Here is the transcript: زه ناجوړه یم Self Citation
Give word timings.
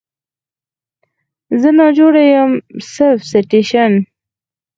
زه 1.61 1.69
ناجوړه 1.79 2.23
یم 2.33 2.51
Self 2.93 3.19
Citation 3.31 3.91